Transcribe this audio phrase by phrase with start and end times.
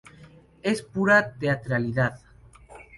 [0.63, 2.19] Es pura teatralidad.